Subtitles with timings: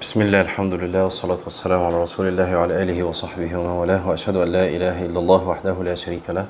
[0.00, 4.36] بسم الله الحمد لله والصلاة والسلام على رسول الله وعلى آله وصحبه ومن والاه وأشهد
[4.36, 6.46] أن لا إله إلا الله وحده لا شريك له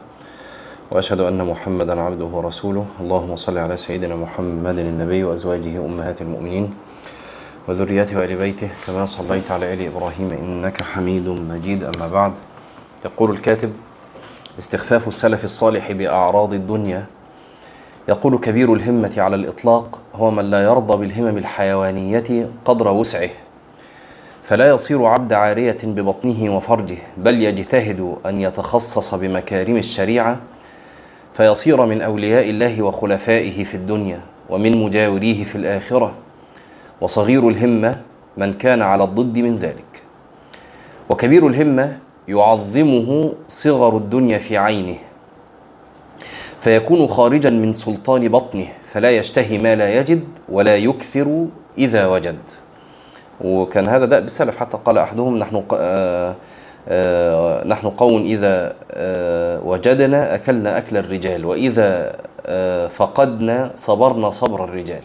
[0.91, 2.87] وأشهد أن محمدا عبده ورسوله.
[3.01, 6.75] اللهم صل على سيدنا محمد النبي وأزواجه أمهات المؤمنين
[7.69, 11.85] وذريته وآل بيته كما صليت على آل إبراهيم إنك حميد مجيد.
[11.85, 12.33] أما بعد
[13.05, 13.73] يقول الكاتب
[14.59, 17.07] استخفاف السلف الصالح بأعراض الدنيا
[18.09, 23.31] يقول كبير الهمة على الإطلاق هو من لا يرضى بالهمم الحيوانية قدر وسعه.
[24.43, 30.41] فلا يصير عبد عارية ببطنه وفرجه بل يجتهد أن يتخصص بمكارم الشريعة
[31.35, 36.15] فيصير من أولياء الله وخلفائه في الدنيا ومن مجاوريه في الآخرة.
[37.01, 38.01] وصغير الهمة
[38.37, 40.03] من كان على الضد من ذلك.
[41.11, 44.97] وكبير الهمة يعظمه صغر الدنيا في عينه
[46.65, 51.47] فيكون خارجا من سلطان بطنه فلا يشتهي ما لا يجد ولا يكثر
[51.79, 52.39] إذا وجد.
[53.41, 56.35] وكان هذا دأب السلف حتى قال أحدهم نحن آآ
[56.89, 58.77] آآ نحن قوم إذا
[59.65, 62.17] وجدنا أكلنا أكل الرجال وإذا
[62.89, 65.05] فقدنا صبرنا صبر الرجال.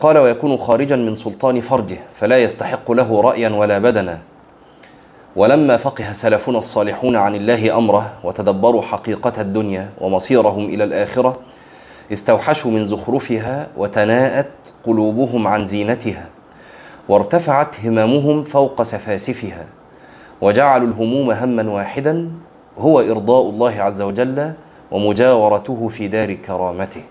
[0.00, 4.18] قال ويكون خارجا من سلطان فرجه فلا يستحق له رأيا ولا بدنا.
[5.40, 11.36] ولما فقه سلفنا الصالحون عن الله أمره وتدبروا حقيقة الدنيا ومصيرهم إلى الآخرة
[12.12, 14.50] استوحشوا من زخرفها وتناءت
[14.86, 16.28] قلوبهم عن زينتها
[17.08, 19.66] وارتفعت هممهم فوق سفاسفها
[20.40, 22.30] وجعلوا الهموم هما واحدا
[22.78, 24.52] هو إرضاء الله عز وجل
[24.90, 27.02] ومجاورته في دار كرامته.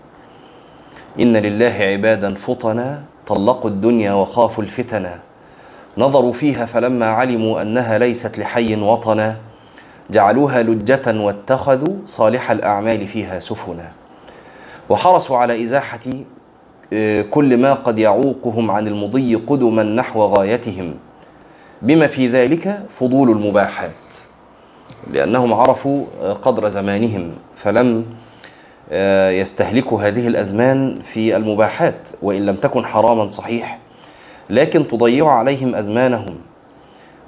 [1.19, 5.28] إن لله عبادا فطنا طلقوا الدنيا وخافوا الفتنا.
[5.99, 9.37] نظروا فيها فلما علموا أنها ليست لحي وطنا
[10.11, 13.91] جعلوها لجة واتخذوا صالح الأعمال فيها سفنا.
[14.89, 15.99] وحرصوا على إزاحة
[17.29, 20.95] كل ما قد يعوقهم عن المضي قدما نحو غايتهم.
[21.81, 23.91] بما في ذلك فضول المباحات
[25.07, 28.05] لأنهم عرفوا قدر زمانهم فلم
[29.41, 33.79] يستهلكوا هذه الأزمان في المباحات وإن لم تكن حراما صحيح.
[34.49, 36.35] لكن تضيع عليهم أزمانهم.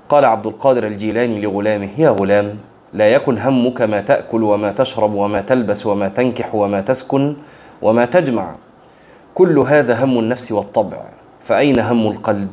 [0.09, 2.57] قال عبد القادر الجيلاني لغلامه يا غلام
[2.93, 7.35] لا يكن همك ما تأكل وما تشرب وما تلبس وما تنكح وما تسكن
[7.81, 8.55] وما تجمع.
[9.35, 10.97] كل هذا هم النفس والطبع.
[11.41, 12.51] فأين هم القلب؟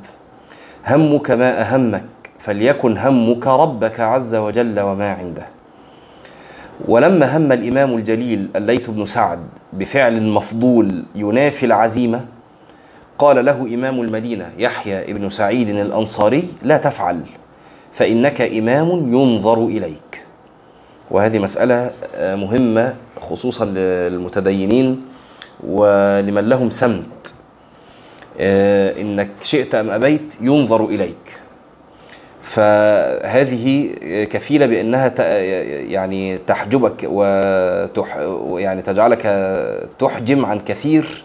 [0.86, 2.04] همك ما أهمك
[2.38, 5.46] فليكن همك ربك عز وجل وما عنده.
[6.88, 9.38] ولما هم الإمام الجليل الليث بن سعد
[9.72, 12.24] بفعل مفضول ينافي العزيمة
[13.18, 17.22] قال له إمام المدينة يحيى ابن سعيد الأنصاري لا تفعل
[17.92, 20.22] فإنك إمام ينظر إليك.
[21.10, 21.90] وهذه مسألة
[22.36, 25.02] مهمة خصوصا للمتدينين
[25.66, 27.34] ولمن لهم سمت.
[29.00, 31.36] إنك شئت أم أبيت ينظر إليك.
[32.42, 33.90] فهذه
[34.30, 35.14] كفيلة بأنها
[35.90, 38.16] يعني تحجبك وتح
[38.56, 39.22] يعني تجعلك
[39.98, 41.24] تحجم عن كثير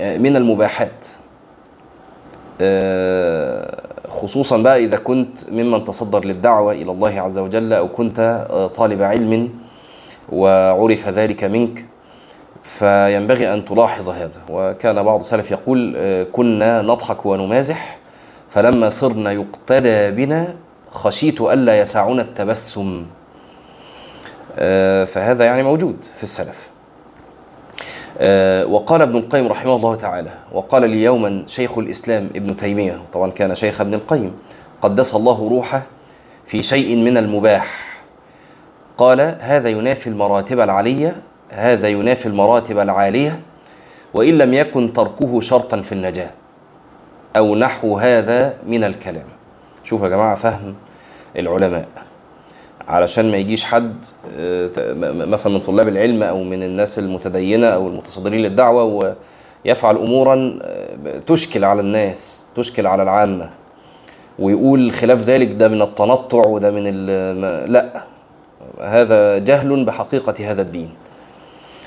[0.00, 1.06] من المباحات.
[4.08, 9.50] خصوصا بقى إذا كنت ممن تصدر للدعوة إلى الله عز وجل أو كنت طالب علم
[10.32, 11.84] وعرف ذلك منك
[12.62, 14.40] فينبغي أن تلاحظ هذا.
[14.50, 15.96] وكان بعض السلف يقول
[16.32, 17.98] كنا نضحك ونمازح
[18.50, 20.54] فلما صرنا يقتدى بنا
[20.90, 23.06] خشيت ألا يسعنا التبسم.
[25.06, 26.73] فهذا يعني موجود في السلف.
[28.70, 33.54] وقال ابن القيم رحمه الله تعالى وقال لي يوما شيخ الإسلام ابن تيمية طبعا كان
[33.54, 34.32] شيخ ابن القيم
[34.82, 35.82] قدس الله روحه
[36.46, 37.94] في شيء من المباح.
[38.98, 41.16] قال هذا ينافي المراتب العالية
[41.50, 43.40] هذا ينافي المراتب العالية
[44.14, 46.30] وإن لم يكن تركه شرطا في النجاة.
[47.36, 49.26] أو نحو هذا من الكلام.
[49.84, 50.74] شوف يا جماعة فهم
[51.36, 51.88] العلماء.
[52.88, 54.04] علشان ما يجيش حد
[55.28, 59.14] مثلا من طلاب العلم أو من الناس المتدينة أو المتصدرين للدعوة
[59.64, 60.58] ويفعل امورا
[61.26, 63.50] تشكل على الناس تشكل على العامة
[64.38, 67.06] ويقول خلاف ذلك ده من التنطع وده من
[67.66, 68.04] لا
[68.80, 70.90] هذا جهل بحقيقة هذا الدين.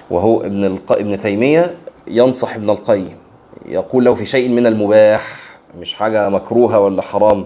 [0.10, 0.92] وهو ابن الق...
[0.92, 1.75] ابن تيمية
[2.07, 3.18] ينصح ابن القيم
[3.66, 5.36] يقول له في شيء من المباح
[5.80, 7.45] مش حاجة مكروهة ولا حرام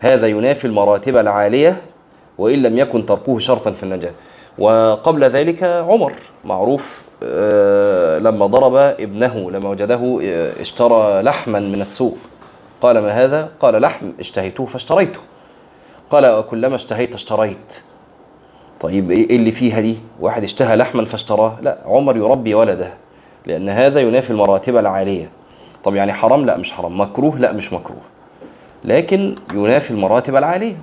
[0.00, 1.76] هذا ينافي المراتب العالية
[2.38, 4.12] وإن لم يكن تركه شرطا في النجاة.
[4.58, 6.12] وقبل ذلك عمر
[6.44, 7.02] معروف
[8.22, 10.18] لما ضرب ابنه لما وجده
[10.60, 12.16] اشترى لحما من السوق.
[12.80, 15.20] قال ما هذا؟ قال لحم اشتهيته فاشتريته.
[16.10, 17.80] قال وكلما اشتهيت اشتريت.
[18.80, 21.56] طيب إيه اللي فيها دي؟ واحد اشتهى لحما فاشتراه.
[21.62, 22.94] لا عمر يربي ولده
[23.46, 25.30] لأن هذا ينافي المراتب العالية.
[25.84, 27.00] طب يعني حرام؟ لا مش حرام.
[27.00, 28.02] مكروه؟ لا مش مكروه.
[28.84, 30.76] لكن ينافي المراتب العالية.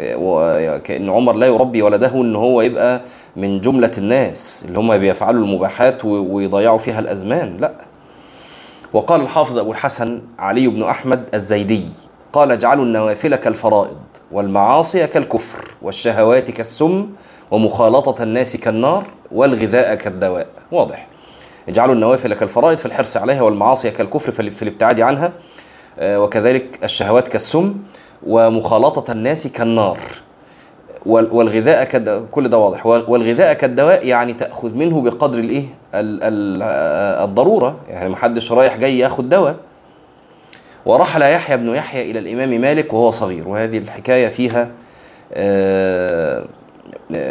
[0.00, 3.00] وكأن عمر لا يربي ولده إن هو يبقى
[3.36, 7.72] من جملة الناس اللي هم بيفعلوا المباحات ويضيعوا فيها الأزمان لا.
[8.92, 11.84] وقال الحافظ أبو الحسن علي بن أحمد الزيدي
[12.32, 13.96] قال اجعلوا النوافل كالفرائض
[14.32, 17.06] والمعاصي كالكفر والشهوات كالسم
[17.50, 20.46] ومخالطة الناس كالنار والغذاء كالدواء.
[20.72, 21.06] واضح.
[21.68, 25.32] اجعلوا النوافل كالفرائض في الحرص عليها والمعاصي كالكفر في الابتعاد عنها
[26.02, 27.74] وكذلك الشهوات كالسم
[28.26, 29.98] ومخالطة الناس كالنار.
[31.06, 32.26] والغذاء كد...
[32.30, 32.86] كل ده واضح.
[32.86, 35.64] والغذاء كالدواء يعني تأخذ منه بقدر الإيه؟
[37.24, 37.76] الضرورة.
[37.88, 39.56] يعني محدش رايح جاي ياخد دواء.
[40.86, 43.48] ورحل يحيى بن يحيى إلى الإمام مالك وهو صغير.
[43.48, 44.68] وهذه الحكاية فيها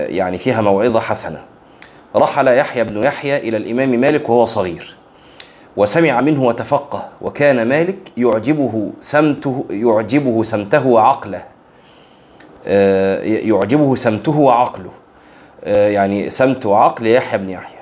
[0.10, 1.40] يعني فيها موعظة حسنة.
[2.16, 4.96] رحل يحيى بن يحيى إلى الإمام مالك وهو صغير.
[5.78, 7.10] وسمع منه وتفقه.
[7.22, 11.44] وكان مالك يعجبه سمته يعجبه سمته وعقله.
[13.24, 14.92] يعجبه سمته وعقله.
[15.66, 17.80] يعني سمت وعقل يحيى بن يحيى.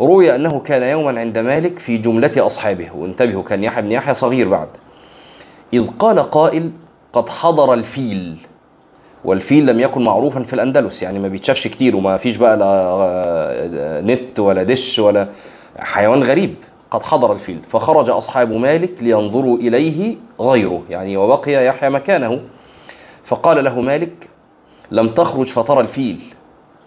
[0.00, 2.88] روي أنه كان يوما عند مالك في جملة أصحابه.
[2.96, 4.68] وانتبهوا كان يحيى بن يحيى صغير بعد.
[5.72, 6.72] إذ قال قائل
[7.12, 8.36] قد حضر الفيل.
[9.24, 11.02] والفيل لم يكن معروفا في الأندلس.
[11.02, 15.28] يعني ما بيتشافش كتير وما فيش بقى لا نت ولا دش ولا
[15.78, 16.54] حيوان غريب.
[16.90, 22.40] قد حضر الفيل فخرج أصحاب مالك لينظروا إليه غيره يعني وبقي يحيى مكانه.
[23.24, 24.28] فقال له مالك
[24.90, 26.20] لم تخرج فترى الفيل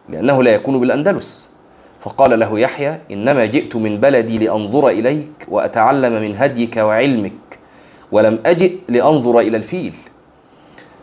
[0.10, 1.50] لأنه لا يكون بالأندلس.
[2.00, 7.60] فقال له يحيى إنما جئت من بلدي لأنظر إليك وأتعلم من هديك وعلمك
[8.12, 9.94] ولم أجئ لأنظر إلى الفيل.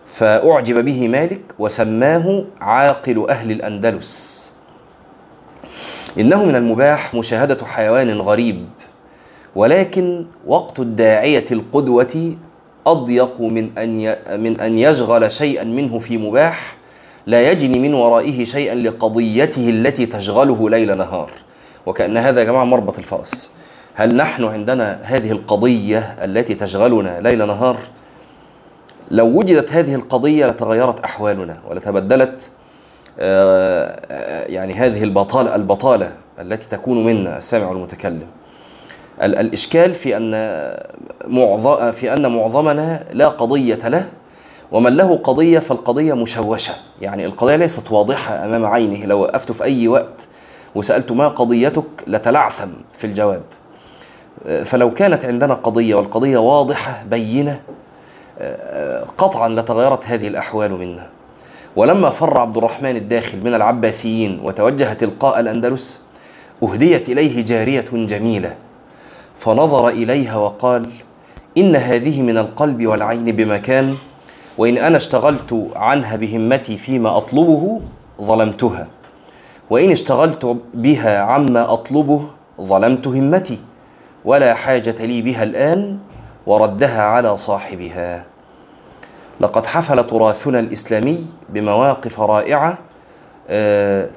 [0.07, 4.51] فأعجب به مالك وسماه عاقل أهل الأندلس.
[6.19, 8.69] إنه من المباح مشاهدة حيوان غريب.
[9.57, 12.35] ولكن وقت الداعية القدوة
[12.87, 16.77] أضيق من أن من أن يشغل شيئا منه في مباح
[17.27, 21.31] لا يجني من ورائه شيئا لقضيته التي تشغله ليل نهار.
[21.87, 23.51] وكأن هذا يا جماعة مربط الفرس.
[23.95, 27.77] هل نحن عندنا هذه القضية التي تشغلنا ليل نهار؟
[29.11, 32.51] لو وجدت هذه القضية لتغيرت أحوالنا ولتبدلت
[34.49, 38.27] يعني هذه البطالة البطالة التي تكون منا السامع والمتكلم
[39.23, 40.33] الإشكال في أن
[41.27, 44.09] معظم في أن معظمنا لا قضية له
[44.73, 46.75] ومن له قضية فالقضية مشوشة.
[47.01, 49.07] يعني القضية ليست واضحة أمام عينه.
[49.07, 50.27] لو وقفت في أي وقت
[50.75, 53.43] وسألت ما قضيتك لتلعثم في الجواب.
[54.65, 57.61] فلو كانت عندنا قضية والقضية واضحة بينة
[59.19, 61.07] قطعا لتغيرت هذه الأحوال منا.
[61.77, 66.01] ولما فر عبد الرحمن الداخل من العباسيين وتوجه تلقاء الأندلس
[66.63, 68.55] أهديت إليه جارية جميلة.
[69.41, 70.87] فنظر إليها وقال
[71.59, 73.97] إن هذه من القلب والعين بمكان
[74.59, 77.81] وإن أنا اشتغلت عنها بهمتي فيما أطلبه
[78.23, 78.87] ظلمتها
[79.71, 83.59] وإن اشتغلت بها عما أطلبه ظلمت همتي
[84.25, 85.99] ولا حاجة لي بها الآن
[86.47, 88.25] وردها على صاحبها.
[89.41, 92.79] لقد حفل تراثنا الإسلامي بمواقف رائعة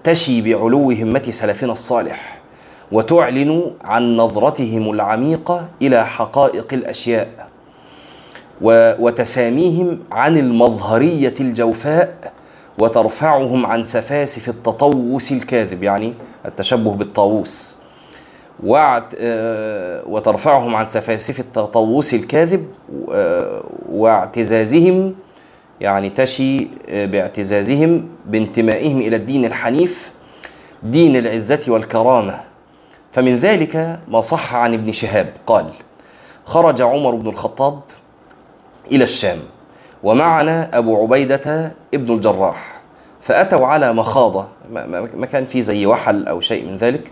[0.04, 2.43] تشي بعلو همة سلفنا الصالح.
[2.92, 7.48] وتعلن عن نظرتهم العميقة إلى حقائق الأشياء
[9.00, 12.34] وتساميهم عن المظهرية الجوفاء
[12.78, 16.14] وترفعهم عن سفاسف التطوس الكاذب يعني
[16.46, 17.76] التشبه بالطاووس.
[20.08, 22.68] وترفعهم عن سفاسف التطوس الكاذب
[23.90, 25.16] واعتزازهم
[25.82, 30.12] يعني تشي باعتزازهم بانتمائهم إلى الدين الحنيف
[30.84, 32.40] دين العزة والكرامة.
[33.14, 35.34] فمن ذلك ما صح عن ابن شهاب.
[35.48, 35.70] قال
[36.46, 37.80] خرج عمر بن الخطاب
[38.92, 39.40] إلى الشام
[40.04, 42.82] ومعنا أبو عبيدة ابن الجراح
[43.22, 44.48] فأتوا على مخاضة
[45.16, 47.12] ما كان في زي وحل أو شيء من ذلك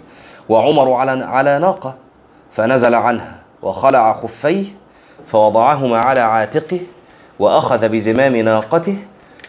[0.50, 1.96] وعمر على على ناقة
[2.52, 4.66] فنزل عنها وخلع خفيه
[5.28, 6.80] فوضعهما على عاتقه
[7.40, 8.98] وأخذ بزمام ناقته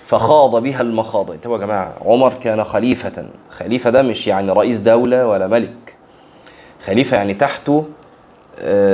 [0.04, 5.26] فخاض بها المخاض انتبهوا يا جماعة عمر كان خليفة خليفة ده مش يعني رئيس دولة
[5.26, 5.94] ولا ملك.
[6.86, 7.86] خليفة يعني تحته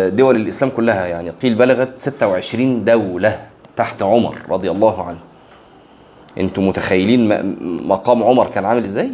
[0.08, 1.30] دول الإسلام كلها يعني.
[1.30, 5.18] قيل بلغت 26 دولة تحت عمر رضي الله عنه.
[6.38, 7.28] أنتم متخيلين
[7.88, 9.10] مقام عمر كان عامل إزاي؟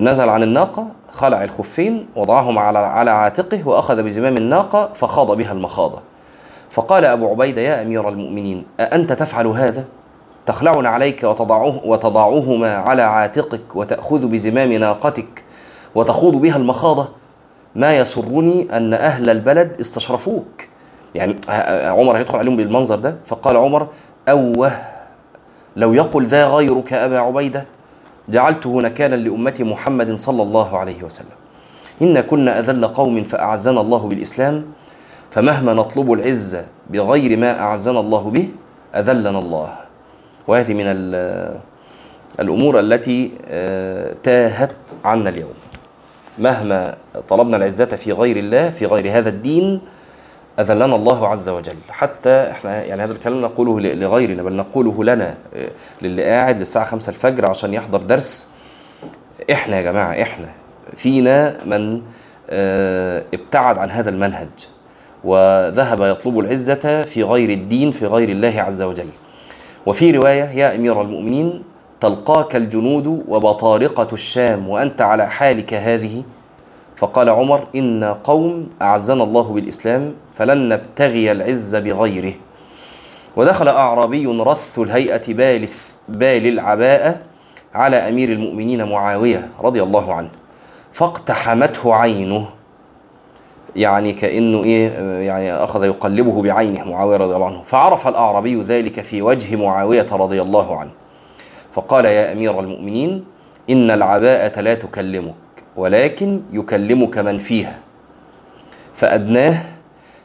[0.00, 5.98] نزل عن الناقة خلع الخفين وضعهما على على عاتقه وأخذ بزمام الناقة فخاض بها المخاضة.
[6.70, 9.84] فقال أبو عبيدة يا أمير المؤمنين أأنت تفعل هذا؟
[10.46, 15.44] تخلعنا عليك وتضعه وتضعهما على عاتقك وتأخذ بزمام ناقتك
[15.94, 17.08] وتخوض بها المخاضة.
[17.74, 20.66] ما يسرني أن أهل البلد استشرفوك.
[21.14, 21.36] يعني
[21.84, 23.86] عمر هيدخل عليهم بالمنظر ده فقال عمر
[24.28, 24.72] أوه
[25.76, 27.64] لو يقل ذا غيرك أبا عبيدة
[28.28, 31.36] جعلته نكالا لأمة محمد صلى الله عليه وسلم.
[32.02, 34.64] إن كنا أذل قوم فأعزنا الله بالإسلام
[35.30, 38.48] فمهما نطلب العزة بغير ما أعزنا الله به
[38.94, 39.74] أذلنا الله.
[40.48, 40.84] وهذه من
[42.40, 43.30] الأمور التي
[44.22, 45.61] تاهت عنا اليوم.
[46.38, 46.96] مهما
[47.28, 49.80] طلبنا العزة في غير الله في غير هذا الدين
[50.58, 51.76] أذلنا الله عز وجل.
[51.90, 55.34] حتى إحنا يعني هذا الكلام نقوله لغيرنا بل نقوله لنا
[56.02, 58.48] للي قاعد للساعة خمسة الفجر عشان يحضر درس.
[59.52, 60.48] إحنا يا جماعة إحنا
[60.96, 62.02] فينا من
[63.34, 64.48] ابتعد عن هذا المنهج
[65.24, 69.08] وذهب يطلب العزة في غير الدين في غير الله عز وجل.
[69.86, 71.62] وفي رواية يا أمير المؤمنين
[72.02, 76.22] تلقاك الجنود وبطارقة الشام وأنت على حالك هذه؟
[76.96, 82.32] فقال عمر إن قوم أعزنا الله بالإسلام فلن نبتغي العز بغيره.
[83.36, 87.18] ودخل أعرابي رث الهيئة بالث بال العباءة
[87.74, 90.30] على أمير المؤمنين معاوية رضي الله عنه
[90.92, 92.48] فاقتحمته عينه.
[93.76, 94.88] يعني كأنه إيه
[95.20, 97.62] يعني أخذ يقلبه بعينه معاوية رضي الله عنه.
[97.62, 101.01] فعرف الأعرابي ذلك في وجه معاوية رضي الله عنه.
[101.72, 103.24] فقال يا أمير المؤمنين
[103.70, 105.34] إن العباءة لا تكلمك
[105.76, 107.78] ولكن يكلمك من فيها.
[108.94, 109.62] فأدناه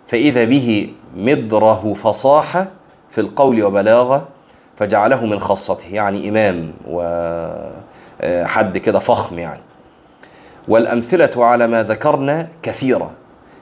[0.08, 2.68] فإذا به مدره فصاحة
[3.10, 4.28] في القول وبلاغة
[4.76, 9.62] فجعله من خاصته يعني إمام وحد كده فخم يعني.
[10.68, 13.12] والأمثلة على ما ذكرنا كثيرة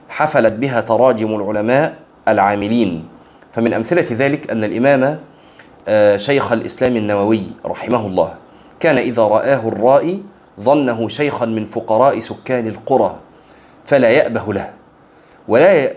[0.08, 1.94] حفلت بها تراجم العلماء
[2.28, 3.08] العاملين.
[3.52, 5.18] فمن أمثلة ذلك أن الإمام
[6.16, 8.34] شيخ الإسلام النووي رحمه الله.
[8.80, 10.22] كان إذا رآه الرائي
[10.60, 13.16] ظنه شيخا من فقراء سكان القرى
[13.84, 14.70] فلا يأبه له
[15.48, 15.92] ولا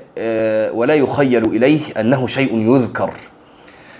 [0.73, 3.13] ولا يخيل إليه أنه شيء يذكر.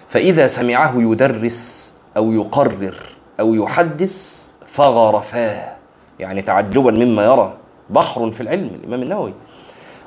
[0.08, 2.96] فإذا سمعه يدرس أو يقرر
[3.40, 5.76] أو يحدث فغر فاه
[6.20, 7.54] يعني تعجبا مما يرى.
[7.90, 9.34] بحر في العلم الإمام النووي.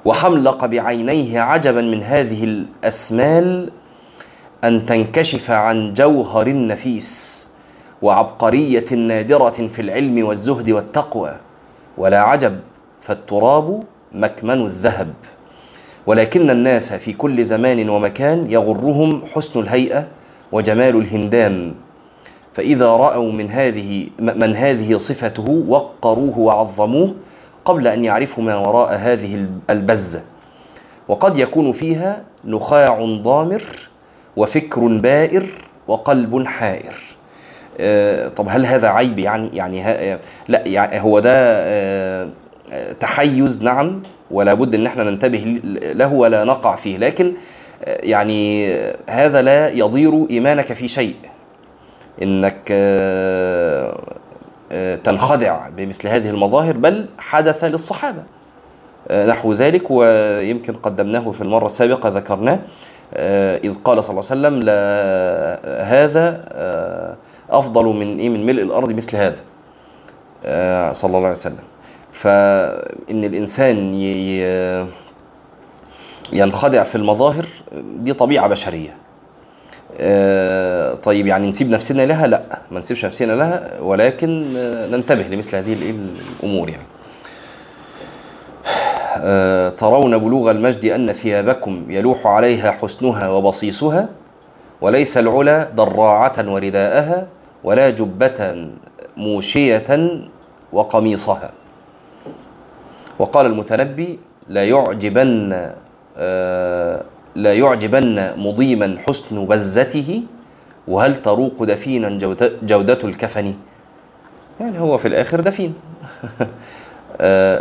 [0.05, 3.71] وحملق بعينيه عجبا من هذه الأسمال
[4.64, 7.49] أن تنكشف عن جوهر نفيس
[8.02, 11.37] وعبقرية نادرة في العلم والزهد والتقوى.
[11.99, 12.61] ولا عجب
[13.00, 15.14] فالتراب مكمن الذهب.
[16.07, 20.09] ولكن الناس في كل زمان ومكان يغرهم حسن الهيئة
[20.52, 21.75] وجمال الهندام.
[22.52, 27.14] فإذا رأوا من هذه من هذه صفته وقروه وعظموه
[27.64, 30.23] قبل أن يعرفوا ما وراء هذه البزة.
[31.09, 33.62] وقد يكون فيها نخاع ضامر
[34.37, 35.47] وفكر بائر
[35.89, 36.95] وقلب حائر.
[37.81, 42.29] آه طب هل هذا عيب يعني يعني لا يعني هو ده آه
[43.01, 46.97] تحيز نعم ولا بد إن إحنا ننتبه له ولا نقع فيه.
[46.97, 47.33] لكن
[47.85, 48.73] آه يعني
[49.09, 51.17] هذا لا يضير إيمانك في شيء.
[52.23, 52.73] إنك
[55.05, 58.23] تنخدع بمثل هذه المظاهر بل حدث للصحابة.
[59.11, 62.59] نحو ذلك ويمكن قدمناه في المرة السابقة ذكرناه.
[63.64, 64.75] إذ قال صلى الله عليه وسلم لا
[65.83, 66.45] هذا
[67.50, 69.40] أفضل من إيه من ملء الأرض مثل هذا.
[70.92, 71.64] صلى الله عليه وسلم.
[72.12, 73.95] فإن الإنسان
[76.33, 77.47] ينخدع في المظاهر
[77.97, 78.97] دي طبيعة بشرية.
[81.02, 84.45] طيب يعني نسيب نفسنا لها؟ لا ما نسيبش نفسنا لها ولكن
[84.90, 86.87] ننتبه لمثل هذه الأمور يعني.
[89.76, 94.09] ترون بلوغ المجد أن ثيابكم يلوح عليها حسنها وبصيصها
[94.81, 97.26] وليس العلا ضراعة ورداءها
[97.64, 98.69] ولا جبة
[99.16, 100.21] موشية
[100.73, 101.50] وقميصها.
[103.19, 105.49] وقال المتنبي لا يعجبن
[107.35, 110.23] لا يعجبن مضيما حسن بزته
[110.88, 112.09] وهل تروق دفينا
[112.62, 113.54] جودة الكفن؟
[114.61, 115.75] يعني هو في الآخر دفين.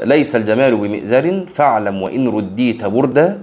[0.04, 3.42] ليس الجمال بمئزر فاعلم وإن رديت بردا.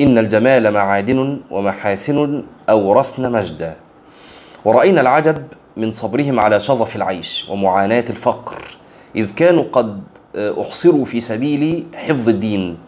[0.00, 3.76] إن الجمال معادن ومحاسن أورثن مجدا.
[4.64, 5.44] ورأينا العجب
[5.76, 8.76] من صبرهم على شظف العيش ومعاناة الفقر
[9.16, 10.02] إذ كانوا قد
[10.36, 12.78] أحصروا في سبيل حفظ الدين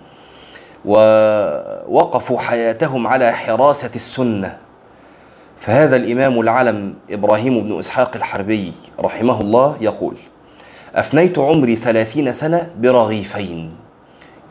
[0.84, 4.56] ووقفوا حياتهم على حراسة السنة.
[5.56, 10.16] فهذا الإمام العلم إبراهيم بن إسحاق الحربي رحمه الله يقول
[10.94, 13.72] أفنيت عمري ثلاثين سنة برغيفين.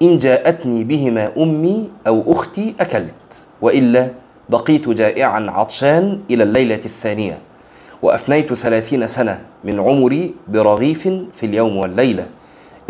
[0.01, 4.10] إن جاءتني بهما أمي أو أختي أكلت وإلا
[4.50, 7.38] بقيت جائعا عطشان إلى الليلة الثانية.
[8.01, 12.25] وأفنيت ثلاثين سنة من عمري برغيف في اليوم والليلة.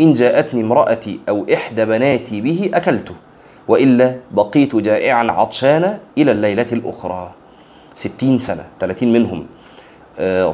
[0.00, 3.14] إن جاءتني امرأتي أو إحدى بناتي به أكلته
[3.68, 7.32] وإلا بقيت جائعا عطشانا إلى الليلة الأخرى.
[7.94, 9.46] ستين سنة ثلاثين منهم.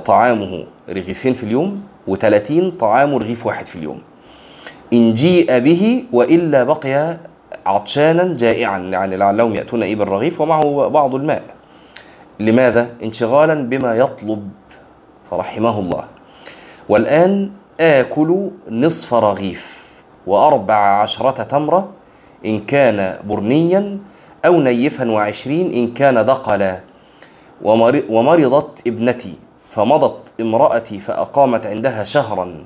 [0.05, 4.03] طعامه رغيفين في اليوم وثلاثين طعامه رغيف واحد في اليوم.
[4.93, 7.17] إن جيء به وإلا بقي
[7.67, 11.43] عطشانا جائعا يعني لعلهم يأتون إيه بالرغيف ومعه بعض الماء.
[12.41, 14.49] لماذا؟ انشغالا بما يطلب
[15.31, 16.05] فرحمه الله.
[16.89, 19.87] والآن آكل نصف رغيف
[20.27, 21.89] وأربع عشرة تمرة
[22.45, 23.99] إن كان برنيا
[24.47, 26.81] أو نيفا وعشرين إن كان دقلا.
[28.09, 29.35] ومرضت ابنتي
[29.77, 32.65] فمضت امرأتي فأقامت عندها شهرا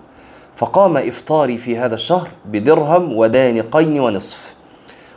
[0.56, 4.54] فقام إفطاري في هذا الشهر بدرهم ودانقين ونصف.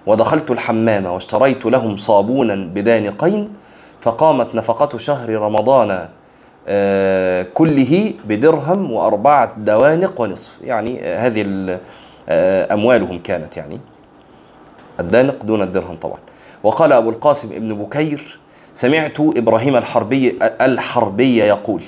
[0.05, 3.53] ودخلت الحمام واشتريت لهم صابونا بدانقين
[4.01, 6.07] فقامت نفقة شهر رمضان
[6.67, 10.61] آه، كله بدرهم وأربعة دوانق ونصف.
[10.61, 11.79] يعني هذه
[12.29, 13.79] آه، أموالهم كانت يعني.
[14.99, 16.17] الدانق دون الدرهم طبعا.
[16.63, 18.39] وقال أبو القاسم ابن بكير
[18.73, 21.83] سمعت إبراهيم الحربي الحربي يقول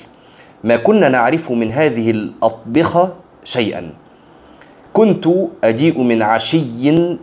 [0.64, 3.12] ما كنا نعرف من هذه الأطبخة
[3.44, 3.90] شيئا.
[4.92, 5.28] كنت
[5.64, 6.62] أجيء من عشي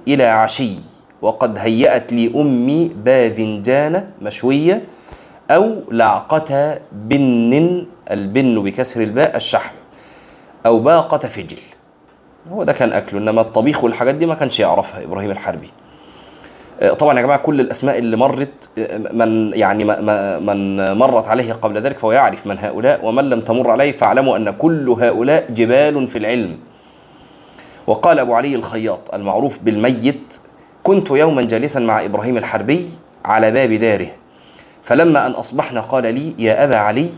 [0.08, 0.76] إلى عشي
[1.22, 4.84] وقد هيأت لي أمي باذنجان مشوية
[5.52, 9.76] أو لعقة بن البن بكسر الباء الشحم
[10.66, 11.60] أو باقة فجل.
[12.52, 15.70] هو ده كان أكله إنما الطبيخ والحاجات دي ما كانش يعرفها إبراهيم الحربي.
[17.00, 19.84] طبعا يا جماعة كل الأسماء اللي مرت آه، من يعني
[20.40, 24.50] من مرت عليه قبل ذلك فهو يعرف من هؤلاء ومن لم تمر عليه فاعلموا أن
[24.50, 26.58] كل هؤلاء جبال في العلم.
[27.88, 30.38] وقال أبو علي الخياط المعروف بالميت
[30.84, 32.90] كنت يوما جالسا مع إبراهيم الحربي
[33.26, 34.08] على باب داره
[34.84, 37.10] فلما أن أصبحنا قال لي يا أبا علي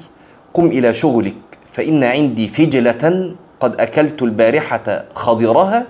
[0.54, 1.36] قم إلى شغلك
[1.72, 5.86] فإن عندي فجلة قد أكلت البارحة خضرها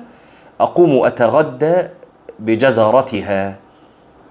[0.62, 1.76] أقوم أتغدى
[2.40, 3.58] بجزرتها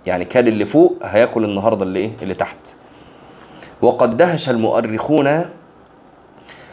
[0.06, 2.58] يعني كان اللي فوق هياكل النهارده اللي إيه؟ اللي تحت.
[3.82, 5.44] وقد دهش المؤرخون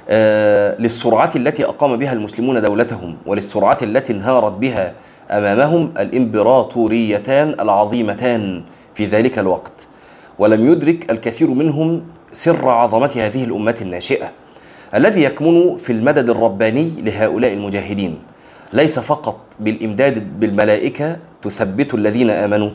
[0.10, 4.94] آه للسرعة التي أقام بها المسلمون دولتهم وللسرعة التي انهارت بها
[5.32, 8.64] أمامهم الإمبراطوريتان العظيمتان
[8.96, 9.88] في ذلك الوقت.
[10.40, 12.04] ولم يدرك الكثير منهم
[12.34, 14.32] سر عظمة هذه الأمة الناشئة
[14.96, 18.20] الذي يكمن في المدد الرباني لهؤلاء المجاهدين.
[18.74, 22.70] ليس فقط بالإمداد بالملائكة تثبت الذين آمنوا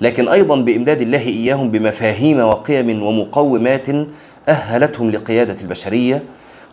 [0.00, 3.86] لكن أيضا بإمداد الله إياهم بمفاهيم وقيم ومقومات
[4.48, 6.22] أهلتهم لقيادة البشرية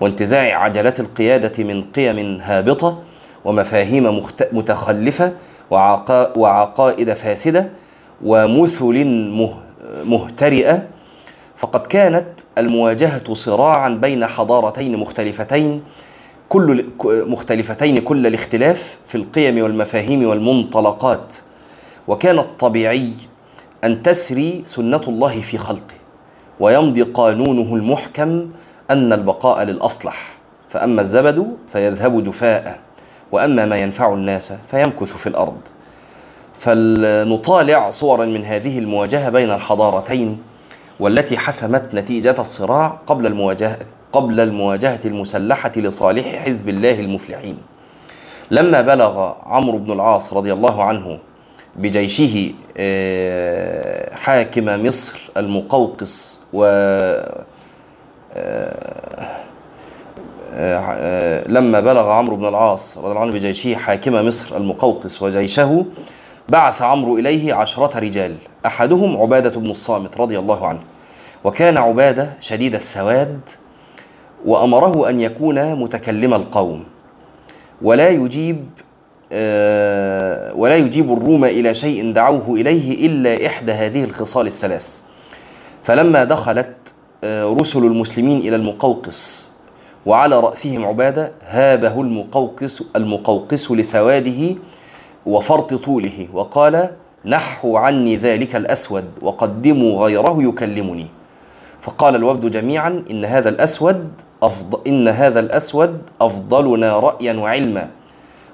[0.01, 2.99] وانتزاع عجلات القيادة من قيم هابطة
[3.45, 4.21] ومفاهيم
[4.51, 5.33] متخلفة
[6.35, 7.69] وعقائد فاسدة
[8.25, 9.15] ومثل
[10.05, 10.83] مهترئة.
[11.57, 12.25] فقد كانت
[12.57, 15.81] المواجهة صراعا بين حضارتين مختلفتين
[16.53, 21.35] كل مختلفتين كل الاختلاف في القيم والمفاهيم والمنطلقات.
[22.07, 23.13] وكان الطبيعي
[23.83, 25.95] أن تسري سنة الله في خلقه
[26.59, 28.49] ويمضي قانونه المحكم
[28.89, 30.37] أن البقاء للأصلح.
[30.69, 32.79] فأما الزبد فيذهب جفاء
[33.31, 35.57] وأما ما ينفع الناس فيمكث في الأرض.
[36.59, 40.41] فلنطالع صورا من هذه المواجهة بين الحضارتين
[40.99, 43.79] والتي حسمت نتيجة الصراع قبل المواجهة
[44.13, 47.57] قبل المواجهة المسلحة لصالح حزب الله المفلحين.
[48.51, 51.19] لما بلغ عمرو بن العاص رضي الله عنه
[51.75, 57.45] بجيشه آه، حاكم مصر المقوقس و آه،
[60.55, 65.85] آه، لما بلغ عمرو بن العاص رضي الله عنه بجيشه حاكم مصر المقوقس وجيشه
[66.49, 70.79] بعث عمرو إليه عشرة رجال أحدهم عبادة بن الصامت رضي الله عنه.
[71.43, 73.39] وكان عبادة شديد السواد
[74.45, 76.83] وأمره أن يكون متكلم القوم.
[77.81, 78.65] ولا يجيب
[79.31, 84.99] آه، ولا يجيب الروم إلى شيء دعوه إليه إلا إحدى هذه الخصال الثلاث.
[85.83, 86.75] فلما دخلت
[87.23, 89.51] آه، رسل المسلمين إلى المقوقس
[90.05, 94.55] وعلى رأسهم عبادة هابه المقوقس المقوقس لسواده
[95.25, 96.89] وفرط طوله وقال
[97.25, 101.07] نحوا عني ذلك الأسود وقدموا غيره يكلمني.
[101.81, 104.07] فقال الوفد جميعا إن هذا الأسود
[104.43, 107.87] أفضل إن هذا الأسود أفضلنا رأيا وعلما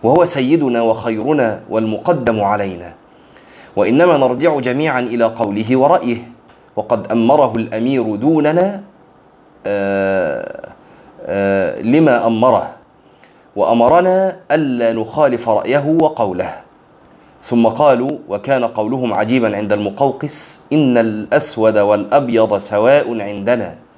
[0.04, 2.94] وهو سيدنا وخيرنا والمقدم علينا.
[3.76, 6.18] وإنما نرجع جميعا إلى قوله ورأيه.
[6.76, 8.84] وقد أمره الأمير دوننا
[9.66, 10.70] آآ آه،
[11.26, 12.70] آآ آه، لما أمره.
[13.56, 16.54] وأمرنا ألا نخالف رأيه وقوله.
[17.44, 23.89] ثم قالوا وكان قولهم عجيبا عند المقوقس إن الأسود والأبيض سواء عندنا.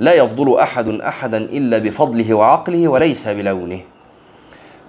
[0.00, 3.80] لا يفضل أحد أحدا إلا بفضله وعقله وليس بلونه.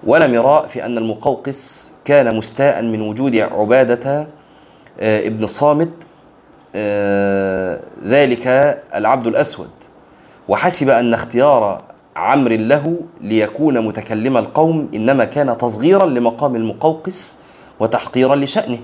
[0.03, 4.27] ولم يراء في أن المقوقس كان مستاء من وجود عبادة
[4.99, 5.89] آه، ابن الصامت
[6.75, 8.47] آه، ذلك
[8.95, 9.69] العبد الأسود.
[10.47, 11.81] وحسب أن اختيار
[12.15, 17.37] عمرو له ليكون متكلم القوم إنما كان تصغيرا لمقام المقوقس
[17.79, 18.79] وتحقيرا لشأنه.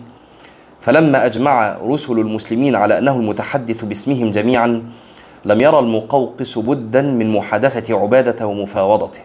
[0.81, 4.83] فلما أجمع رسل المسلمين على أنه المتحدث باسمهم جميعا
[5.47, 9.19] لم يرى المقوقس بدا من محادثة عبادة ومفاوضته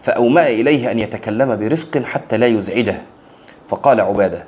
[0.00, 3.02] فأومأ إليه أن يتكلم برفق حتى لا يزعجه.
[3.68, 4.44] فقال عبادة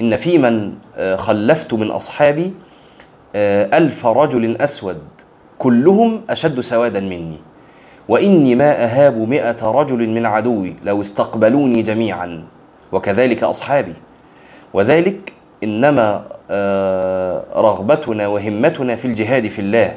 [0.00, 2.52] إن في من آه، خلفت من أصحابي
[3.34, 4.98] آه، ألف رجل أسود
[5.58, 7.38] كلهم أشد سوادا مني
[8.08, 12.44] وإني ما أهاب مئة رجل من عدوي لو استقبلوني جميعا
[12.92, 13.94] وكذلك أصحابي.
[14.74, 15.32] وذلك
[15.64, 19.94] إنما آه، رغبتنا وهمتنا في الجهاد في الله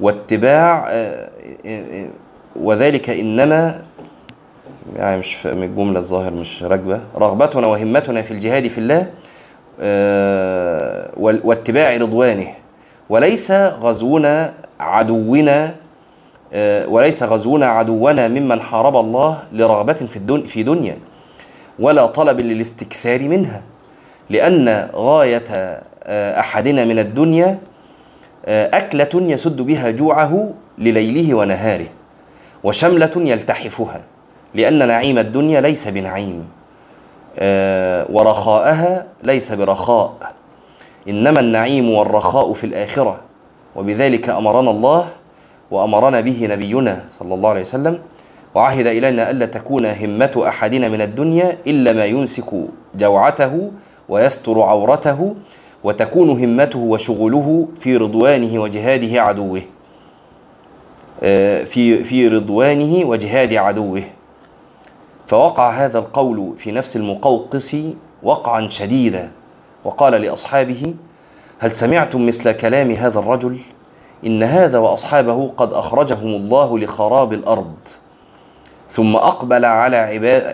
[0.00, 0.88] واتباع
[2.56, 3.82] وذلك إنما
[4.96, 9.10] يعني مش من الجملة الظاهر مش راكبة رغبتنا وهمتنا في الجهاد في الله
[9.80, 12.46] آه، واتباع رضوانه.
[13.08, 15.74] وليس غزونا عدونا
[16.52, 20.98] آه، وليس غزونا عدونا ممن حارب الله لرغبة في في دنيا
[21.78, 23.62] ولا طلب للاستكثار منها
[24.30, 25.44] لأن غاية
[26.04, 27.58] آه، أحدنا من الدنيا
[28.48, 31.86] أكلة يسد بها جوعه لليله ونهاره
[32.64, 34.00] وشملة يلتحفها
[34.54, 36.48] لأن نعيم الدنيا ليس بنعيم
[37.38, 40.32] آه، ورخاءها ليس برخاء.
[41.08, 43.20] إنما النعيم والرخاء في الآخرة
[43.76, 45.08] وبذلك أمرنا الله
[45.70, 47.98] وأمرنا به نبينا صلى الله عليه وسلم.
[48.54, 52.50] وعهد إلينا ألا تكون همة أحدنا من الدنيا إلا ما يمسك
[52.94, 53.70] جوعته
[54.08, 55.34] ويستر عورته.
[55.84, 59.62] وتكون همته وشغله في رضوانه وجهاده عدوه.
[61.22, 64.02] آه، في في رضوانه وجهاد عدوه.
[65.26, 67.76] فوقع هذا القول في نفس المقوقس
[68.22, 69.30] وقعا شديدا.
[69.84, 70.94] وقال لأصحابه
[71.58, 73.58] هل سمعتم مثل كلام هذا الرجل؟
[74.26, 77.74] إن هذا وأصحابه قد أخرجهم الله لخراب الأرض.
[78.88, 79.96] ثم أقبل على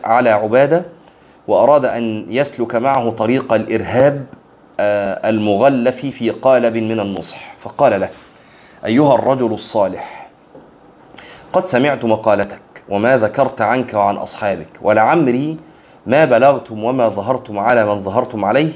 [0.05, 0.85] على عبادة
[1.49, 4.27] وأراد أن يسلك معه طريق الإرهاب
[5.25, 7.55] المغلف في قالب من النصح.
[7.59, 8.09] فقال له
[8.85, 10.31] أيها الرجل الصالح
[11.53, 15.57] قد سمعت مقالتك وما ذكرت عنك وعن أصحابك ولعمري
[16.07, 18.73] ما بلغتم وما ظهرتم على من ظهرتم عليه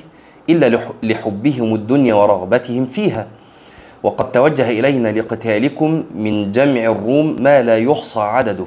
[0.51, 3.27] إلا لحبهم الدنيا ورغبتهم فيها.
[4.03, 8.67] وقد توجه إلينا لقتالكم من جمع الروم ما لا يحصى عدده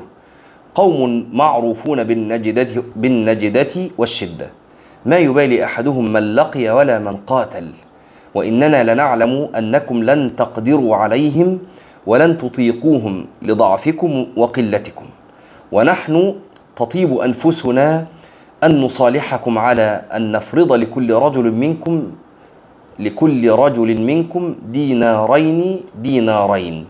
[0.75, 4.49] قوم معروفون بالنجدة, بالنجدة والشدة.
[5.07, 7.71] ما يبالي أحدهم من لقي ولا من قاتل.
[8.35, 11.59] وإننا لنعلم أنكم لن تقدروا عليهم
[12.07, 15.05] ولن تطيقوهم لضعفكم وقلتكم.
[15.71, 16.35] ونحن
[16.75, 18.05] تطيب أنفسنا
[18.63, 22.11] أن نصالحكم على أن نفرض لكل رجل منكم
[22.99, 26.85] لكل رجل منكم دينارين دينارين.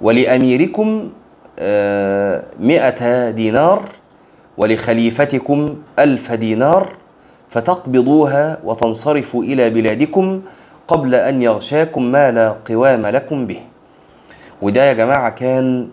[0.00, 1.10] ولأميركم
[1.58, 3.82] آه، مئة دينار
[4.58, 6.99] ولخليفتكم ألف دينار
[7.50, 10.42] فتقبضوها وتنصرفوا إلى بلادكم
[10.88, 13.60] قبل أن يغشاكم ما لا قوام لكم به.
[14.62, 15.88] وده يا جماعة كان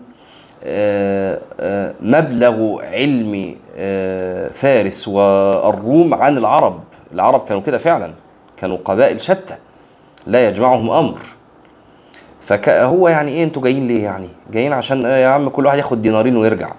[0.64, 6.80] آه، آه، مبلغ علم آه، فارس والروم عن العرب.
[7.14, 8.10] العرب كانوا كده فعلا
[8.56, 9.54] كانوا قبائل شتى
[10.26, 11.20] لا يجمعهم أمر.
[12.40, 16.36] فهو يعني إيه أنتوا جايين ليه يعني؟ جايين عشان يا عم كل واحد ياخد دينارين
[16.36, 16.70] ويرجع.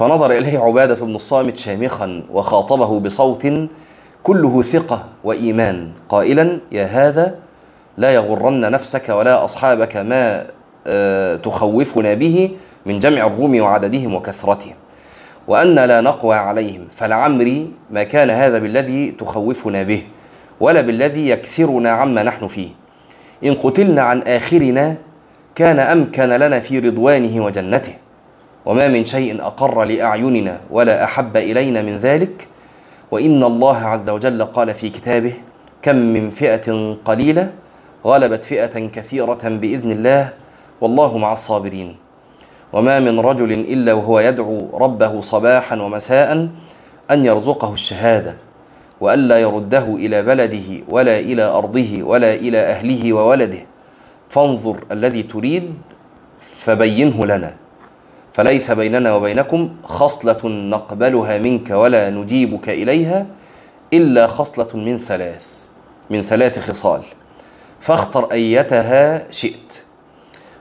[0.00, 3.46] فنظر إليه عبادة بن الصامت شامخا وخاطبه بصوت
[4.22, 7.34] كله ثقة وإيمان قائلا يا هذا
[7.96, 10.46] لا يغرن نفسك ولا أصحابك ما
[11.36, 12.50] تخوفنا به
[12.86, 14.74] من جمع الروم وعددهم وكثرتهم
[15.48, 20.02] وأن لا نقوى عليهم فلعمري ما كان هذا بالذي تخوفنا به
[20.60, 22.68] ولا بالذي يكسرنا عما نحن فيه
[23.44, 24.96] إن قتلنا عن آخرنا
[25.54, 27.94] كان أمكن لنا في رضوانه وجنته.
[28.66, 32.48] وما من شيء أقر لأعيننا ولا أحب إلينا من ذلك.
[33.10, 35.34] وإن الله عز وجل قال في كتابه
[35.82, 37.52] كم من فئة قليلة
[38.04, 40.32] غلبت فئة كثيرة بإذن الله
[40.80, 41.96] والله مع الصابرين.
[42.72, 46.48] وما من رجل إلا وهو يدعو ربه صباحا ومساء
[47.10, 48.34] أن يرزقه الشهادة
[49.00, 53.66] والا يرده إلى بلده ولا إلى أرضه ولا إلى أهله وولده.
[54.28, 55.74] فانظر الذي تريد
[56.40, 57.54] فبينه لنا.
[58.32, 63.26] فليس بيننا وبينكم خصلة نقبلها منك ولا نجيبك إليها
[63.92, 65.66] إلا خصلة من ثلاث
[66.10, 67.02] من ثلاث خصال.
[67.80, 69.82] فاختر أيتها شئت.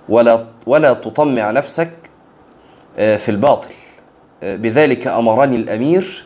[0.10, 1.92] ولا ولا تطمع نفسك
[2.98, 3.70] آه، في الباطل.
[4.44, 6.26] بذلك أمرني الأمير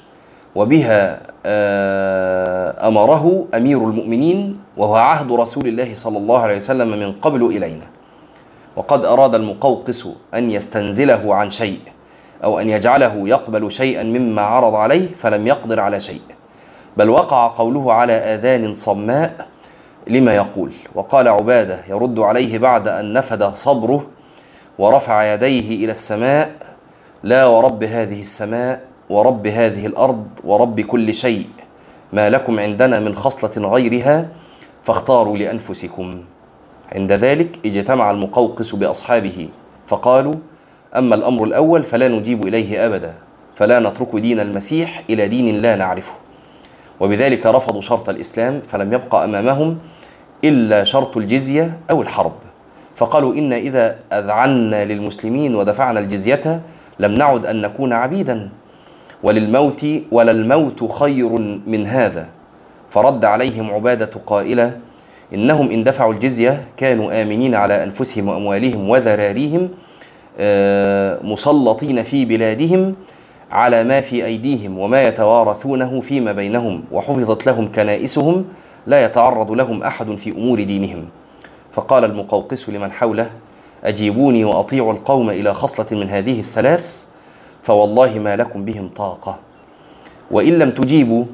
[0.56, 7.46] وبها آه، أمره أمير المؤمنين وهو عهد رسول الله صلى الله عليه وسلم من قبل
[7.46, 7.88] إلينا.
[8.76, 11.80] وقد أراد المقوقس أن يستنزله عن شيء
[12.44, 16.22] أو أن يجعله يقبل شيئا مما عرض عليه فلم يقدر على شيء.
[16.98, 19.48] بل وقع قوله على آذان صماء
[20.08, 20.72] لما يقول.
[20.96, 24.08] وقال عبادة يرد عليه بعد أن نفد صبره
[24.80, 26.52] ورفع يديه إلى السماء
[27.24, 31.48] لا ورب هذه السماء ورب هذه الأرض ورب كل شيء
[32.14, 34.28] ما لكم عندنا من خصلة غيرها
[34.84, 36.24] فاختاروا لأنفسكم.
[36.94, 39.50] عند ذلك اجتمع المقوقس بأصحابه
[39.88, 40.34] فقالوا
[40.98, 43.14] أما الأمر الأول فلا نجيب إليه أبدا
[43.56, 46.14] فلا نترك دين المسيح إلى دين لا نعرفه.
[47.00, 49.78] وبذلك رفضوا شرط الإسلام فلم يبقى أمامهم
[50.44, 52.34] إلا شرط الجزية أو الحرب.
[52.96, 56.62] فقالوا إن إذا أذعنا للمسلمين ودفعنا الجزية
[57.00, 58.50] لم نعد أن نكون عبيدا
[59.24, 61.30] وللموت وللموت خير
[61.68, 62.28] من هذا.
[62.90, 64.78] فرد عليهم عبادة قائلة
[65.34, 69.70] إنهم إن دفعوا الجزية كانوا آمنين على أنفسهم وأموالهم وذراريهم
[70.40, 72.96] آه، مسلطين في بلادهم
[73.52, 78.46] على ما في أيديهم وما يتوارثونه فيما بينهم وحفظت لهم كنائسهم
[78.88, 81.06] لا يتعرض لهم أحد في أمور دينهم.
[81.72, 83.32] فقال المقوقس لمن حوله
[83.84, 87.06] أجيبوني وأطيعوا القوم إلى خصلة من هذه الثلاث
[87.64, 89.40] فوالله ما لكم بهم طاقة.
[90.32, 91.26] وإن لم تجيبوا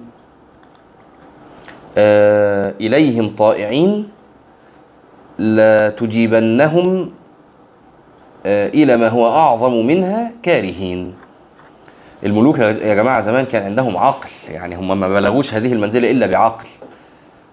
[1.97, 4.10] إليهم طائعين
[5.38, 7.12] لا تجيبنهم
[8.45, 11.13] آه إلى ما هو أعظم منها كارهين.
[12.23, 16.67] الملوك يا جماعة زمان كان عندهم عقل يعني هم ما بلغوش هذه المنزلة إلا بعقل.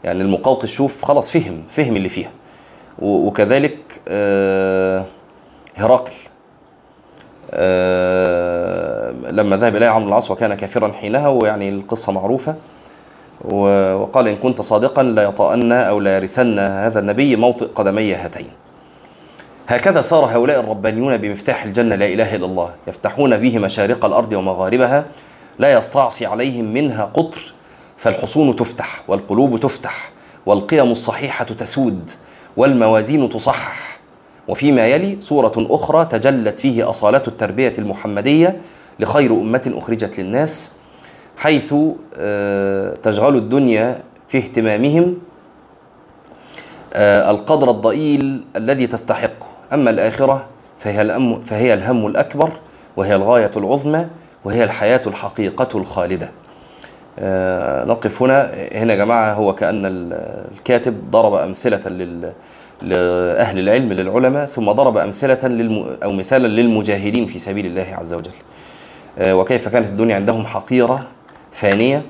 [0.04, 2.30] يعني المقوقس شوف خلاص فهم فهم اللي فيها.
[2.98, 5.04] وكذلك آه
[5.76, 6.12] هرقل.
[7.50, 12.54] آه، لما ذهب إليه عمرو العاص وكان كافرا حينها ويعني القصة معروفة.
[13.44, 18.50] وقال إن كنت صادقا ليطأن أو ليرثن هذا النبي موطئ قدمي هاتين.
[19.68, 25.04] هكذا صار هؤلاء الربانيون بمفتاح الجنة لا إله إلا الله يفتحون به مشارق الأرض ومغاربها
[25.58, 27.52] لا يستعصي عليهم منها قطر
[27.96, 30.10] فالحصون تفتح والقلوب تفتح
[30.46, 32.10] والقيم الصحيحة تسود
[32.56, 33.98] والموازين تصحح.
[34.48, 38.60] وفيما يلي صورة أخرى تجلت فيه أصالة التربية المحمدية
[39.00, 40.72] لخير أمة أخرجت للناس
[41.36, 41.74] حيث
[42.18, 45.18] آه، تشغل الدنيا في اهتمامهم
[46.94, 50.46] آه، القدر الضئيل الذي تستحقه أما الآخرة
[50.78, 52.52] فهي, الأم فهي الهم الأكبر
[52.96, 54.06] وهي الغاية العظمى
[54.44, 56.30] وهي الحياة الحقيقة الخالدة.
[57.18, 58.54] آه، نقف هنا.
[58.74, 59.82] هنا يا جماعة هو كأن
[60.58, 62.32] الكاتب ضرب أمثلة لل
[62.82, 68.30] لأهل العلم للعلماء ثم ضرب أمثلة للم أو مثالا للمجاهدين في سبيل الله عز وجل.
[69.20, 71.06] وكيف كانت الدنيا عندهم حقيرة
[71.56, 72.02] فانية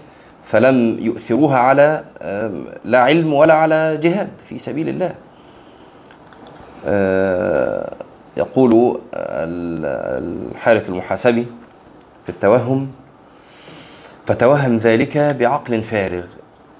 [0.44, 2.04] فلم يؤثروها على
[2.84, 5.14] لا علم ولا على جهاد في سبيل الله.
[6.86, 7.92] آه،
[8.36, 11.46] يقول الحارث المحاسبي
[12.24, 12.88] في التوهم
[14.26, 16.24] فتوهم ذلك بعقل فارغ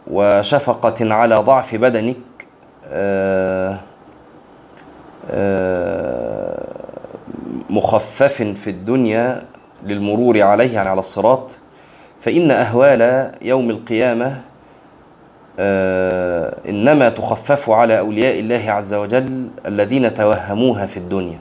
[0.06, 2.16] وشفقة على ضعف بدنك
[2.88, 3.78] آه،
[5.30, 6.66] آه،
[7.70, 9.42] مخفف في الدنيا
[9.84, 11.58] للمرور عليه يعني على الصراط
[12.20, 14.40] فإن أهوال يوم القيامة
[15.58, 21.38] آه، إنما تخفف على أولياء الله عز وجل الذين توهموها في الدنيا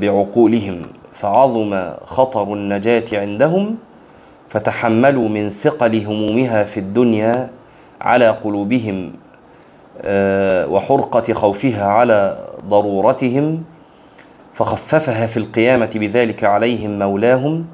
[0.00, 3.76] بعقولهم فعظم خطر النجاة عندهم
[4.48, 7.50] فتحملوا من ثقل همومها في الدنيا
[8.00, 9.12] على قلوبهم
[10.02, 13.64] آه، وحرقة خوفها على ضرورتهم
[14.54, 17.66] فخففها في القيامة بذلك عليهم مولاهم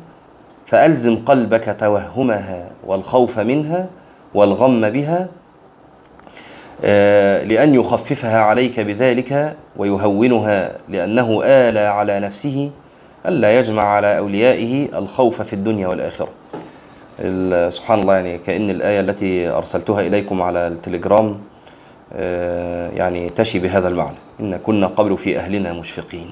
[0.71, 3.87] فألزم قلبك توهمها والخوف منها
[4.35, 5.29] والغم بها
[6.85, 12.71] آه، لأن يخففها عليك بذلك ويهونها لأنه آلى على نفسه
[13.27, 16.29] ألا يجمع على أوليائه الخوف في الدنيا والآخرة.
[17.69, 21.41] سبحان الله يعني كأن الآية التي أرسلتها إليكم على التليجرام
[22.13, 26.31] آه، يعني تشي بهذا المعنى إن كنا قبل في أهلنا مشفقين.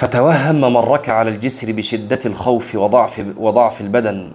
[0.00, 4.32] فتوهم من ركع على الجسر بشدة الخوف وضعف وضعف البدن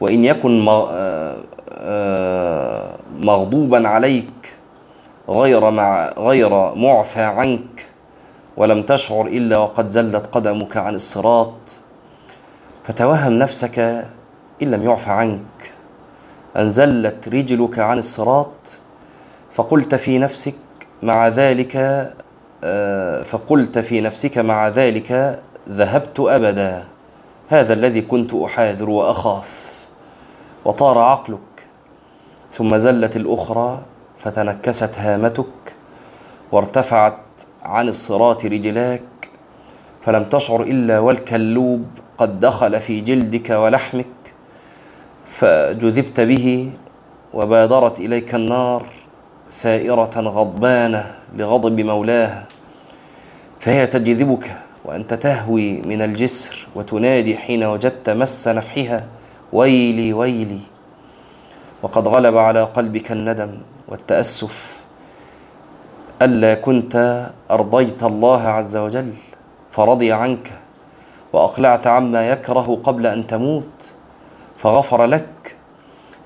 [0.00, 1.36] وإن يكن آه،
[1.72, 4.52] آه، مغضوبا عليك
[5.28, 7.86] غير مع غير معفى عنك
[8.56, 11.74] ولم تشعر إلا وقد زلت قدمك عن الصراط.
[12.84, 13.78] فتوهم نفسك
[14.62, 15.74] إن لم يعفى عنك
[16.56, 18.78] أن زلت رجلك عن الصراط
[19.52, 20.54] فقلت في نفسك
[21.02, 21.76] مع ذلك
[23.24, 26.84] فقلت في نفسك مع ذلك ذهبت أبدا.
[27.48, 29.76] هذا الذي كنت أحاذر وأخاف
[30.64, 31.38] وطار عقلك.
[32.50, 33.82] ثم زلت الأخرى
[34.18, 35.74] فتنكست هامتك
[36.52, 37.18] وارتفعت
[37.62, 39.02] عن الصراط رجلاك.
[40.02, 41.84] فلم تشعر إلا والكلوب
[42.18, 44.06] قد دخل في جلدك ولحمك.
[45.32, 46.72] فجذبت به
[47.34, 48.86] وبادرت إليك النار
[49.50, 52.46] ثائرة غضبانة لغضب مولاها.
[53.66, 54.52] فهي تجذبك
[54.84, 59.06] وأنت تهوي من الجسر وتنادي حين وجدت مس نفحها.
[59.52, 60.60] ويلي ويلي.
[61.82, 64.84] وقد غلب على قلبك الندم والتأسف.
[66.22, 69.12] ألا كنت أرضيت الله عز وجل
[69.70, 70.52] فرضي عنك
[71.32, 73.90] وأقلعت عما يكره قبل أن تموت
[74.58, 75.56] فغفر لك.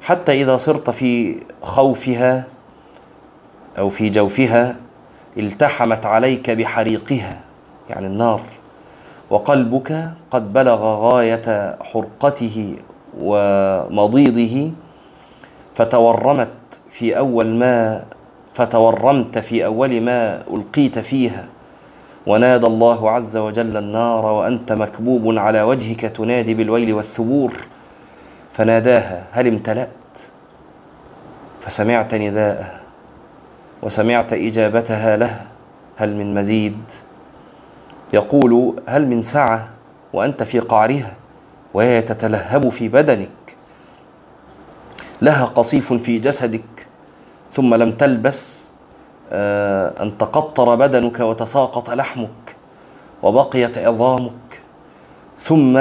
[0.03, 2.45] حتى إذا صرت في خوفها
[3.79, 4.77] أو في جوفها
[5.37, 7.41] التحمت عليك بحريقها
[7.91, 8.41] يعني النار.
[9.31, 12.77] وقلبك قد بلغ غاية حرقته
[13.21, 14.73] ومضيضه
[15.75, 18.05] فتورمت في أول ما
[18.55, 21.47] فتورمت في أول ما ألقيت فيها.
[22.27, 27.67] ونادى الله عز وجل النار وأنت مكبوب على وجهك تنادي بالويل والثبور.
[28.53, 29.89] فناداها هل امتلأت؟
[31.61, 32.80] فسمعت نداءه
[33.83, 35.47] وسمعت إجابتها له
[35.97, 36.81] هل من مزيد؟
[38.13, 39.69] يقول هل من سعة
[40.13, 41.15] وأنت في قعرها
[41.75, 43.31] وهي تتلهب في بدنك؟
[45.23, 46.87] لها قصيف في جسدك
[47.51, 48.69] ثم لم تلبث
[49.33, 52.57] آه، أن تقطر بدنك وتساقط لحمك
[53.23, 54.61] وبقيت عظامك
[55.37, 55.77] ثم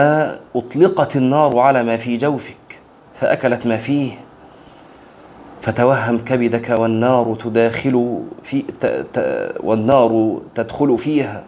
[0.55, 2.79] أطلقت النار على ما في جوفك
[3.13, 4.28] فأكلت ما فيه.
[5.61, 9.17] فتوهم كبدك والنار تداخل في ت ت
[9.59, 11.43] والنار تدخل فيها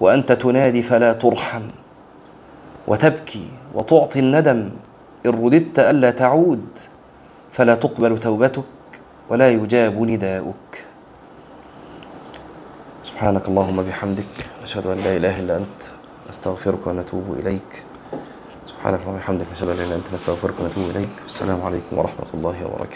[0.00, 1.62] وأنت تنادي فلا ترحم
[2.88, 4.70] وتبكي وتعطي الندم
[5.26, 6.66] إن رددت ألا تعود
[7.52, 8.64] فلا تقبل توبتك
[9.30, 10.86] ولا يجاب نداؤك.
[13.04, 15.82] سبحانك اللهم بحمدك نشهد أن لا إله إلا أنت
[16.28, 17.82] نستغفرك ونتوب إليك.
[18.66, 21.16] سبحانك اللهم وبحمدك نشهد أن لا إله إلا أنت نستغفرك ونتوب إليك.
[21.22, 22.94] والسلام عليكم ورحمة الله وبركاته.